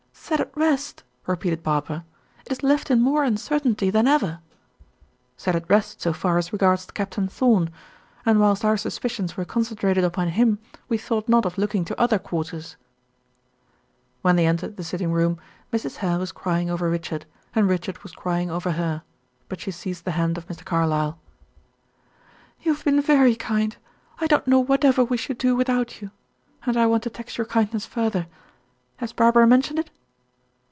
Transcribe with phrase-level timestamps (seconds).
[0.31, 2.05] "Set at rest!" repeated Barbara.
[2.45, 4.39] "It is left in more uncertainty than ever."
[5.35, 7.69] "Set at rest so far as regards Captain Thorn.
[8.25, 12.17] And whilst our suspicions were concentrated upon him, we thought not of looking to other
[12.17, 12.77] quarters."
[14.21, 15.37] When they entered the sitting room
[15.73, 15.97] Mrs.
[15.97, 19.03] Hare was crying over Richard, and Richard was crying over her;
[19.49, 20.63] but she seized the hand of Mr.
[20.63, 21.19] Carlyle.
[22.61, 23.75] "You have been very kind;
[24.21, 26.09] I don't know whatever we should do without you.
[26.65, 28.27] And I want to tax your kindness further.
[28.95, 29.89] Has Barbara mentioned it?"